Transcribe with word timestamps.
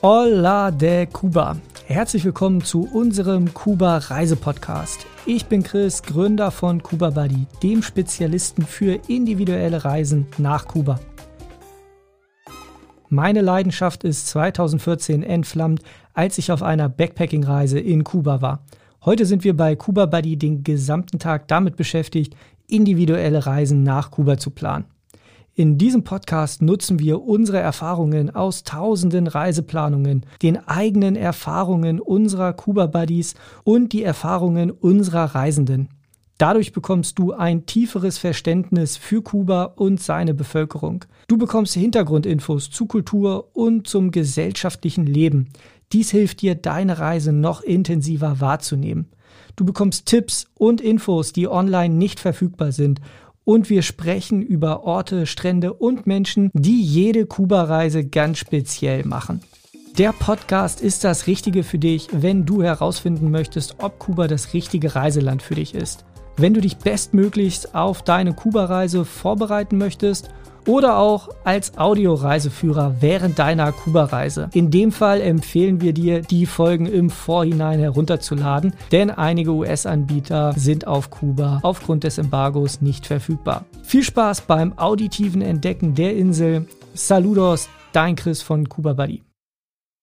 Hola 0.00 0.70
de 0.70 1.06
Cuba. 1.06 1.56
Herzlich 1.86 2.24
willkommen 2.24 2.62
zu 2.62 2.88
unserem 2.92 3.52
Kuba 3.52 3.98
Reise 3.98 4.36
Podcast. 4.36 5.04
Ich 5.26 5.46
bin 5.46 5.64
Chris, 5.64 6.04
Gründer 6.04 6.52
von 6.52 6.84
Kuba 6.84 7.10
Buddy, 7.10 7.46
dem 7.64 7.82
Spezialisten 7.82 8.62
für 8.62 9.00
individuelle 9.08 9.84
Reisen 9.84 10.28
nach 10.38 10.68
Kuba. 10.68 11.00
Meine 13.08 13.40
Leidenschaft 13.40 14.04
ist 14.04 14.28
2014 14.28 15.24
entflammt, 15.24 15.82
als 16.14 16.38
ich 16.38 16.52
auf 16.52 16.62
einer 16.62 16.88
Backpacking-Reise 16.88 17.80
in 17.80 18.04
Kuba 18.04 18.40
war. 18.40 18.64
Heute 19.04 19.26
sind 19.26 19.42
wir 19.42 19.56
bei 19.56 19.74
Kuba 19.74 20.06
Buddy 20.06 20.36
den 20.36 20.62
gesamten 20.62 21.18
Tag 21.18 21.48
damit 21.48 21.74
beschäftigt, 21.74 22.36
individuelle 22.68 23.46
Reisen 23.46 23.82
nach 23.82 24.12
Kuba 24.12 24.38
zu 24.38 24.50
planen. 24.50 24.84
In 25.58 25.76
diesem 25.76 26.04
Podcast 26.04 26.62
nutzen 26.62 27.00
wir 27.00 27.20
unsere 27.20 27.58
Erfahrungen 27.58 28.32
aus 28.32 28.62
tausenden 28.62 29.26
Reiseplanungen, 29.26 30.24
den 30.40 30.56
eigenen 30.68 31.16
Erfahrungen 31.16 31.98
unserer 31.98 32.52
Kuba-Buddies 32.52 33.34
und 33.64 33.92
die 33.92 34.04
Erfahrungen 34.04 34.70
unserer 34.70 35.34
Reisenden. 35.34 35.88
Dadurch 36.38 36.72
bekommst 36.72 37.18
du 37.18 37.32
ein 37.32 37.66
tieferes 37.66 38.18
Verständnis 38.18 38.96
für 38.96 39.20
Kuba 39.20 39.64
und 39.64 40.00
seine 40.00 40.32
Bevölkerung. 40.32 41.04
Du 41.26 41.36
bekommst 41.36 41.74
Hintergrundinfos 41.74 42.70
zu 42.70 42.86
Kultur 42.86 43.48
und 43.52 43.88
zum 43.88 44.12
gesellschaftlichen 44.12 45.06
Leben. 45.06 45.48
Dies 45.92 46.12
hilft 46.12 46.40
dir, 46.40 46.54
deine 46.54 47.00
Reise 47.00 47.32
noch 47.32 47.62
intensiver 47.62 48.40
wahrzunehmen. 48.40 49.08
Du 49.56 49.64
bekommst 49.64 50.06
Tipps 50.06 50.46
und 50.54 50.80
Infos, 50.80 51.32
die 51.32 51.48
online 51.48 51.92
nicht 51.92 52.20
verfügbar 52.20 52.70
sind. 52.70 53.00
Und 53.48 53.70
wir 53.70 53.80
sprechen 53.80 54.42
über 54.42 54.84
Orte, 54.84 55.24
Strände 55.24 55.72
und 55.72 56.06
Menschen, 56.06 56.50
die 56.52 56.82
jede 56.82 57.24
Kuba-Reise 57.24 58.04
ganz 58.04 58.36
speziell 58.36 59.06
machen. 59.06 59.40
Der 59.96 60.12
Podcast 60.12 60.82
ist 60.82 61.02
das 61.02 61.26
Richtige 61.26 61.64
für 61.64 61.78
dich, 61.78 62.08
wenn 62.12 62.44
du 62.44 62.62
herausfinden 62.62 63.30
möchtest, 63.30 63.76
ob 63.78 63.98
Kuba 63.98 64.28
das 64.28 64.52
richtige 64.52 64.94
Reiseland 64.94 65.40
für 65.40 65.54
dich 65.54 65.74
ist 65.74 66.04
wenn 66.38 66.54
du 66.54 66.60
dich 66.60 66.78
bestmöglichst 66.78 67.74
auf 67.74 68.02
deine 68.02 68.32
Kuba-Reise 68.32 69.04
vorbereiten 69.04 69.76
möchtest 69.76 70.30
oder 70.68 70.98
auch 70.98 71.30
als 71.44 71.76
Audioreiseführer 71.78 72.96
während 73.00 73.38
deiner 73.38 73.72
Kuba-Reise. 73.72 74.50
In 74.52 74.70
dem 74.70 74.92
Fall 74.92 75.20
empfehlen 75.20 75.80
wir 75.80 75.92
dir, 75.92 76.20
die 76.20 76.46
Folgen 76.46 76.86
im 76.86 77.10
Vorhinein 77.10 77.80
herunterzuladen, 77.80 78.74
denn 78.92 79.10
einige 79.10 79.52
US-Anbieter 79.52 80.52
sind 80.56 80.86
auf 80.86 81.10
Kuba 81.10 81.60
aufgrund 81.62 82.04
des 82.04 82.18
Embargos 82.18 82.82
nicht 82.82 83.06
verfügbar. 83.06 83.64
Viel 83.82 84.02
Spaß 84.02 84.42
beim 84.42 84.78
auditiven 84.78 85.40
Entdecken 85.40 85.94
der 85.94 86.14
Insel. 86.14 86.66
Saludos, 86.92 87.68
dein 87.92 88.14
Chris 88.14 88.42
von 88.42 88.68
Kuba 88.68 88.92
Buddy. 88.92 89.27